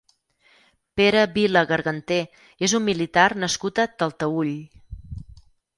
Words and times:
Pere 0.99 1.25
Vila 1.35 1.63
Garganté 1.73 2.17
és 2.69 2.75
un 2.81 2.85
militar 2.89 3.29
nascut 3.45 3.83
a 3.87 3.91
Talteüll. 4.03 4.55